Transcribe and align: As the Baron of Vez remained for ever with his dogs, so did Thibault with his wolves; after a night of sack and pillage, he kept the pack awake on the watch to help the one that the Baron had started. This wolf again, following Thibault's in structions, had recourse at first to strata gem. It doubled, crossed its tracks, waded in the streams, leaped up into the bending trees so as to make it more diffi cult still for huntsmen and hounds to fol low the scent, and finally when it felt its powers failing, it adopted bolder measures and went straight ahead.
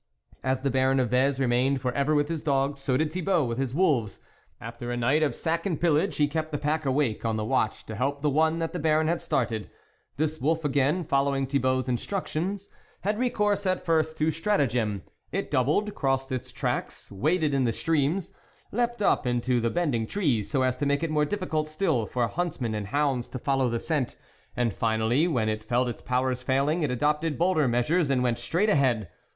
As 0.43 0.61
the 0.61 0.71
Baron 0.71 0.99
of 0.99 1.11
Vez 1.11 1.39
remained 1.39 1.79
for 1.79 1.91
ever 1.91 2.15
with 2.15 2.27
his 2.27 2.41
dogs, 2.41 2.79
so 2.79 2.97
did 2.97 3.13
Thibault 3.13 3.43
with 3.45 3.59
his 3.59 3.75
wolves; 3.75 4.19
after 4.59 4.91
a 4.91 4.97
night 4.97 5.21
of 5.21 5.35
sack 5.35 5.67
and 5.67 5.79
pillage, 5.79 6.15
he 6.15 6.27
kept 6.27 6.51
the 6.51 6.57
pack 6.57 6.87
awake 6.87 7.23
on 7.23 7.35
the 7.35 7.45
watch 7.45 7.85
to 7.85 7.93
help 7.93 8.23
the 8.23 8.29
one 8.31 8.57
that 8.57 8.73
the 8.73 8.79
Baron 8.79 9.07
had 9.07 9.21
started. 9.21 9.69
This 10.17 10.41
wolf 10.41 10.65
again, 10.65 11.03
following 11.03 11.45
Thibault's 11.45 11.87
in 11.87 11.97
structions, 11.97 12.67
had 13.01 13.19
recourse 13.19 13.67
at 13.67 13.85
first 13.85 14.17
to 14.17 14.31
strata 14.31 14.65
gem. 14.65 15.03
It 15.31 15.51
doubled, 15.51 15.93
crossed 15.93 16.31
its 16.31 16.51
tracks, 16.51 17.11
waded 17.11 17.53
in 17.53 17.65
the 17.65 17.71
streams, 17.71 18.31
leaped 18.71 19.03
up 19.03 19.27
into 19.27 19.59
the 19.61 19.69
bending 19.69 20.07
trees 20.07 20.49
so 20.49 20.63
as 20.63 20.77
to 20.77 20.87
make 20.87 21.03
it 21.03 21.11
more 21.11 21.27
diffi 21.27 21.47
cult 21.47 21.67
still 21.67 22.07
for 22.07 22.27
huntsmen 22.27 22.73
and 22.73 22.87
hounds 22.87 23.29
to 23.29 23.37
fol 23.37 23.57
low 23.59 23.69
the 23.69 23.79
scent, 23.79 24.15
and 24.57 24.73
finally 24.73 25.27
when 25.27 25.47
it 25.47 25.63
felt 25.63 25.87
its 25.87 26.01
powers 26.01 26.41
failing, 26.41 26.81
it 26.81 26.89
adopted 26.89 27.37
bolder 27.37 27.67
measures 27.67 28.09
and 28.09 28.23
went 28.23 28.39
straight 28.39 28.67
ahead. 28.67 29.07